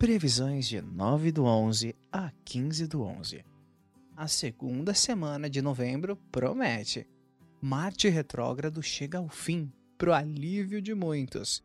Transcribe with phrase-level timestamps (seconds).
[0.00, 3.44] Previsões de 9 do 11 a 15 do 11.
[4.16, 7.06] A segunda semana de novembro promete.
[7.60, 11.62] Marte retrógrado chega ao fim, pro alívio de muitos.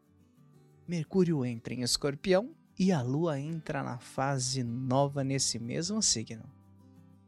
[0.85, 6.43] Mercúrio entra em Escorpião e a Lua entra na fase nova nesse mesmo signo.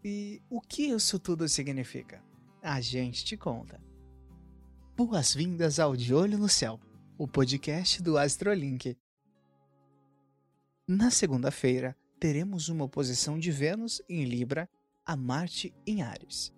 [0.03, 2.21] E o que isso tudo significa?
[2.61, 3.81] A gente te conta.
[4.93, 6.77] Boas-vindas ao De Olho no Céu,
[7.17, 8.97] o podcast do Astrolink.
[10.89, 14.69] Na segunda-feira, teremos uma oposição de Vênus em Libra
[15.05, 16.53] a Marte em Ares.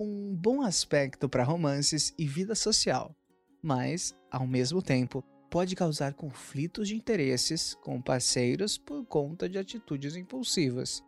[0.00, 3.14] Um bom aspecto para romances e vida social,
[3.62, 10.16] mas, ao mesmo tempo, pode causar conflitos de interesses com parceiros por conta de atitudes
[10.16, 11.04] impulsivas.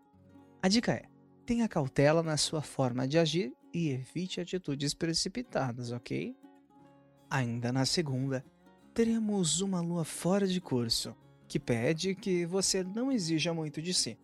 [0.62, 1.06] A dica é:
[1.46, 6.36] tenha cautela na sua forma de agir e evite atitudes precipitadas, ok?
[7.30, 8.44] Ainda na segunda,
[8.92, 11.16] teremos uma lua fora de curso,
[11.48, 14.18] que pede que você não exija muito de si.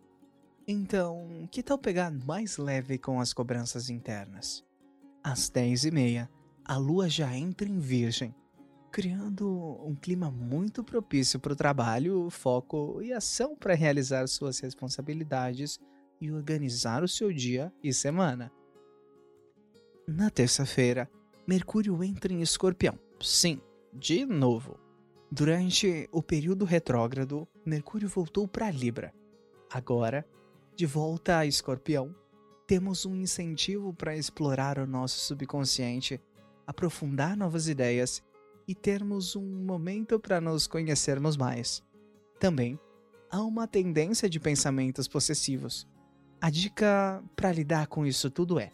[0.67, 4.63] Então, que tal pegar mais leve com as cobranças internas?
[5.23, 6.29] Às 10h30,
[6.65, 8.33] a lua já entra em Virgem,
[8.91, 9.49] criando
[9.85, 15.79] um clima muito propício para o trabalho, foco e ação para realizar suas responsabilidades
[16.21, 18.51] e organizar o seu dia e semana.
[20.07, 21.09] Na terça-feira,
[21.45, 22.97] Mercúrio entra em Escorpião.
[23.19, 23.61] Sim,
[23.93, 24.82] de novo.
[25.35, 29.11] Durante o período retrógrado, Mercúrio voltou para Libra.
[29.67, 30.23] Agora,
[30.75, 32.15] de volta a Escorpião,
[32.67, 36.21] temos um incentivo para explorar o nosso subconsciente,
[36.67, 38.21] aprofundar novas ideias
[38.67, 41.81] e termos um momento para nos conhecermos mais.
[42.39, 42.79] Também
[43.31, 45.87] há uma tendência de pensamentos possessivos.
[46.39, 48.71] A dica para lidar com isso tudo é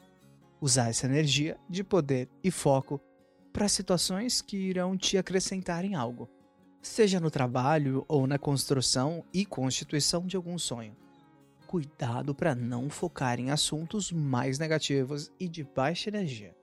[0.59, 2.99] usar essa energia de poder e foco
[3.53, 6.29] para situações que irão te acrescentar em algo,
[6.81, 10.95] seja no trabalho ou na construção e constituição de algum sonho.
[11.67, 16.55] Cuidado para não focar em assuntos mais negativos e de baixa energia.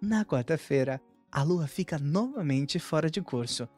[0.00, 1.00] Na quarta-feira,
[1.32, 3.68] a lua fica novamente fora de curso,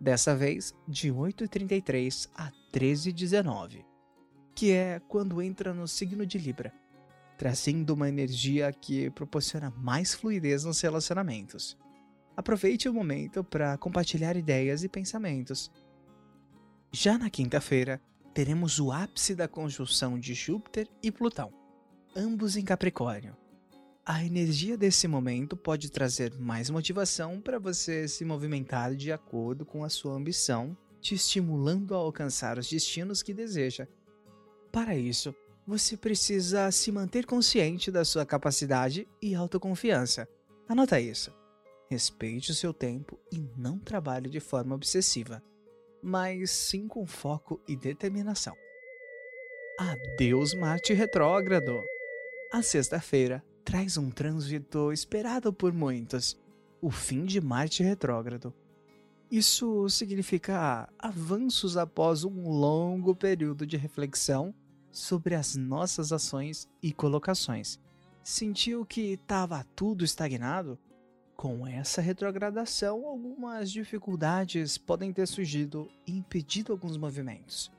[0.00, 3.84] dessa vez de 8h33 a 13h19,
[4.54, 6.72] que é quando entra no signo de Libra
[7.36, 11.76] trazendo uma energia que proporciona mais fluidez nos relacionamentos.
[12.36, 15.70] Aproveite o momento para compartilhar ideias e pensamentos.
[16.92, 18.00] Já na quinta-feira,
[18.34, 21.50] teremos o ápice da conjunção de Júpiter e Plutão,
[22.14, 23.34] ambos em Capricórnio.
[24.04, 29.82] A energia desse momento pode trazer mais motivação para você se movimentar de acordo com
[29.82, 33.88] a sua ambição, te estimulando a alcançar os destinos que deseja.
[34.70, 35.34] Para isso,
[35.66, 40.28] você precisa se manter consciente da sua capacidade e autoconfiança.
[40.68, 41.32] Anota isso.
[41.88, 45.42] Respeite o seu tempo e não trabalhe de forma obsessiva,
[46.02, 48.56] mas sim com foco e determinação.
[49.78, 51.84] Adeus Marte retrógrado.
[52.52, 56.36] A sexta-feira traz um trânsito esperado por muitos,
[56.80, 58.54] o fim de Marte retrógrado.
[59.30, 64.54] Isso significa avanços após um longo período de reflexão
[64.90, 67.78] sobre as nossas ações e colocações.
[68.22, 70.78] Sentiu que estava tudo estagnado?
[71.36, 77.70] Com essa retrogradação, algumas dificuldades podem ter surgido e impedido alguns movimentos.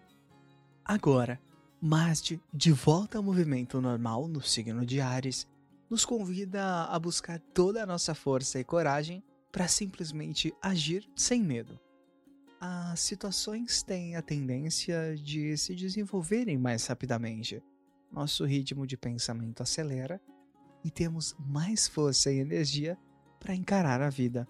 [0.85, 1.39] Agora,
[1.81, 5.47] Marte, de volta ao movimento normal no signo de Ares,
[5.89, 11.79] nos convida a buscar toda a nossa força e coragem para simplesmente agir sem medo
[12.59, 17.61] as situações têm a tendência de se desenvolverem mais rapidamente.
[18.11, 20.19] Nosso ritmo de pensamento acelera
[20.83, 22.97] e temos mais força e energia
[23.39, 24.47] para encarar a vida.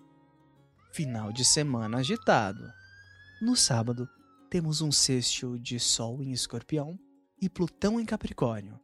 [0.91, 2.71] Final de semana agitado.
[3.41, 4.07] No sábado,
[4.49, 6.97] temos um sexto de Sol em Escorpião
[7.41, 8.79] e Plutão em Capricórnio.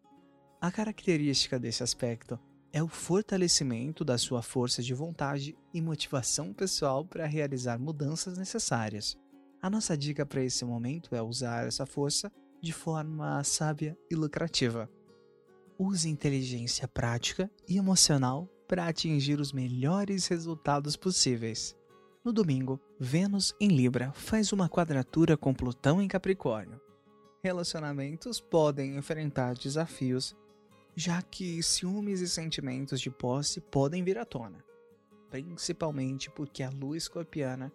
[0.61, 2.39] A característica desse aspecto
[2.71, 9.17] é o fortalecimento da sua força de vontade e motivação pessoal para realizar mudanças necessárias.
[9.61, 14.89] A nossa dica para esse momento é usar essa força de forma sábia e lucrativa.
[15.77, 21.75] Use inteligência prática e emocional para atingir os melhores resultados possíveis.
[22.23, 26.79] No domingo, Vênus em Libra faz uma quadratura com Plutão em Capricórnio.
[27.43, 30.33] Relacionamentos podem enfrentar desafios,
[30.95, 34.63] já que ciúmes e sentimentos de posse podem vir à tona,
[35.29, 37.71] principalmente porque a lua escorpiana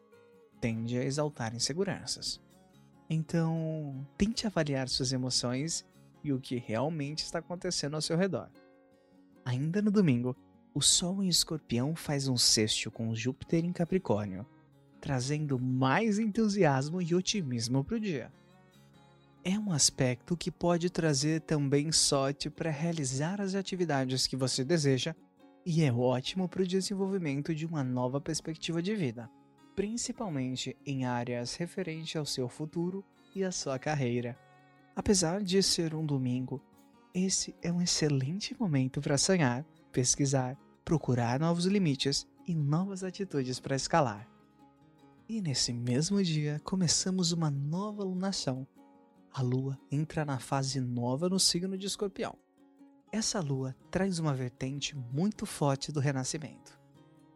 [0.60, 2.40] tende a exaltar inseguranças.
[3.10, 5.84] Então, tente avaliar suas emoções
[6.22, 8.50] e o que realmente está acontecendo ao seu redor.
[9.44, 10.36] Ainda no domingo,
[10.74, 14.46] o Sol em Escorpião faz um sexto com Júpiter em Capricórnio,
[15.00, 18.32] trazendo mais entusiasmo e otimismo para o dia.
[19.44, 25.14] é um aspecto que pode trazer também sorte para realizar as atividades que você deseja
[25.64, 29.30] e é ótimo para o desenvolvimento de uma nova perspectiva de vida,
[29.74, 33.04] principalmente em áreas referentes ao seu futuro
[33.34, 34.38] e à sua carreira.
[34.94, 36.60] Apesar de ser um domingo,
[37.14, 39.64] esse é um excelente momento para sonhar,
[39.98, 44.28] pesquisar, procurar novos limites e novas atitudes para escalar.
[45.28, 48.64] E nesse mesmo dia começamos uma nova lunação.
[49.32, 52.36] A lua entra na fase nova no signo de Escorpião.
[53.10, 56.78] Essa lua traz uma vertente muito forte do renascimento.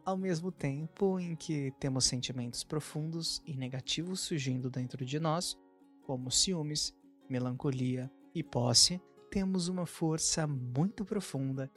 [0.05, 5.57] Ao mesmo tempo em que temos sentimentos profundos e negativos surgindo dentro de nós,
[6.03, 6.95] como ciúmes,
[7.29, 11.69] melancolia e posse, temos uma força muito profunda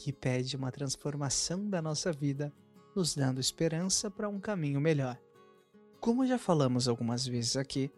[0.00, 2.50] que pede uma transformação da nossa vida,
[2.96, 5.20] nos dando esperança para um caminho melhor.
[6.00, 7.90] Como já falamos algumas vezes aqui,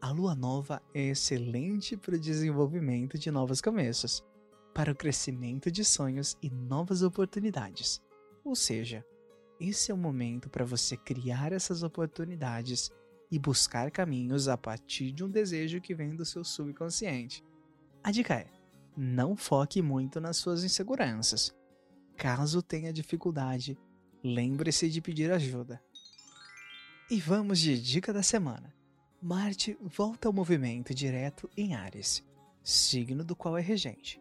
[0.00, 4.24] a lua nova é excelente para o desenvolvimento de novos começos
[4.72, 8.00] para o crescimento de sonhos e novas oportunidades.
[8.44, 9.04] Ou seja,
[9.58, 12.92] esse é o momento para você criar essas oportunidades
[13.28, 17.44] e buscar caminhos a partir de um desejo que vem do seu subconsciente.
[18.04, 18.57] A dica é:
[19.00, 21.54] não foque muito nas suas inseguranças.
[22.16, 23.78] Caso tenha dificuldade,
[24.24, 25.80] lembre-se de pedir ajuda.
[27.08, 28.74] E vamos de dica da semana.
[29.22, 32.24] Marte volta ao movimento direto em Ares,
[32.62, 34.20] signo do qual é regente.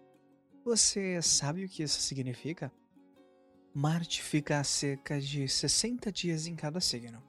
[0.64, 2.72] Você sabe o que isso significa?
[3.74, 7.24] Marte fica a cerca de 60 dias em cada signo.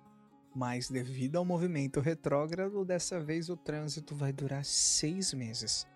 [0.54, 5.86] Mas devido ao movimento retrógrado, dessa vez o trânsito vai durar seis meses.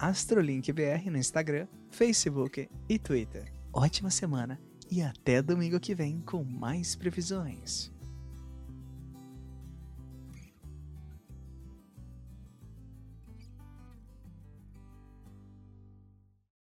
[0.00, 3.52] AstroLinkBR no Instagram, Facebook e Twitter.
[3.72, 7.91] Ótima semana e até domingo que vem com mais previsões.